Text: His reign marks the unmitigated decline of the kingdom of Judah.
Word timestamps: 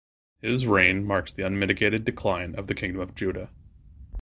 His 0.41 0.65
reign 0.65 1.05
marks 1.05 1.31
the 1.31 1.45
unmitigated 1.45 2.05
decline 2.05 2.55
of 2.55 2.65
the 2.65 2.73
kingdom 2.73 3.01
of 3.01 3.13
Judah. 3.13 3.51